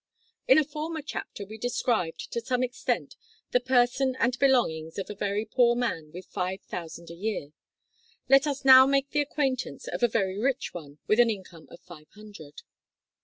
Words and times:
In 0.47 0.57
a 0.57 0.63
former 0.63 1.03
chapter 1.03 1.45
we 1.45 1.59
described, 1.59 2.31
to 2.33 2.41
some 2.41 2.63
extent, 2.63 3.15
the 3.51 3.59
person 3.59 4.15
and 4.19 4.35
belongings 4.39 4.97
of 4.97 5.11
a 5.11 5.13
very 5.13 5.45
poor 5.45 5.75
man 5.75 6.11
with 6.11 6.25
five 6.25 6.63
thousand 6.63 7.11
a 7.11 7.13
year. 7.13 7.53
Let 8.27 8.47
us 8.47 8.65
now 8.65 8.87
make 8.87 9.11
the 9.11 9.21
acquaintance 9.21 9.87
of 9.87 10.01
a 10.01 10.07
very 10.07 10.39
rich 10.39 10.73
one 10.73 10.97
with 11.05 11.19
an 11.19 11.29
income 11.29 11.67
of 11.69 11.81
five 11.81 12.09
hundred. 12.15 12.63